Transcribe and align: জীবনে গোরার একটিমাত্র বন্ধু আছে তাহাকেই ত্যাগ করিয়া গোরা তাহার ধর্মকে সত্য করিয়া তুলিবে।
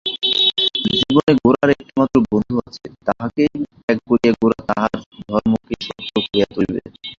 জীবনে 0.95 1.33
গোরার 1.41 1.69
একটিমাত্র 1.73 2.15
বন্ধু 2.27 2.55
আছে 2.61 2.85
তাহাকেই 3.07 3.51
ত্যাগ 3.77 3.97
করিয়া 4.09 4.33
গোরা 4.39 4.59
তাহার 4.69 4.93
ধর্মকে 5.23 5.75
সত্য 5.85 6.15
করিয়া 6.17 6.45
তুলিবে। 6.53 6.79